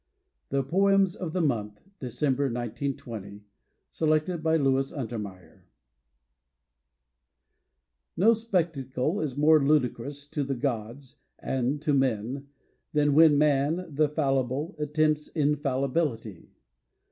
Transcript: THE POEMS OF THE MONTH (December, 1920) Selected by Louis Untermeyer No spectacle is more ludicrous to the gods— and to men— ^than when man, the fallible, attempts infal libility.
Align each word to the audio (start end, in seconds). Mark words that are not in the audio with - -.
THE 0.49 0.63
POEMS 0.63 1.15
OF 1.15 1.31
THE 1.31 1.41
MONTH 1.41 1.79
(December, 1.99 2.45
1920) 2.45 3.43
Selected 3.91 4.41
by 4.41 4.55
Louis 4.57 4.91
Untermeyer 4.91 5.65
No 8.17 8.33
spectacle 8.33 9.21
is 9.21 9.37
more 9.37 9.63
ludicrous 9.63 10.27
to 10.29 10.43
the 10.43 10.55
gods— 10.55 11.17
and 11.37 11.79
to 11.83 11.93
men— 11.93 12.47
^than 12.95 13.13
when 13.13 13.37
man, 13.37 13.93
the 13.93 14.09
fallible, 14.09 14.75
attempts 14.79 15.27
infal 15.35 15.87
libility. 15.87 16.49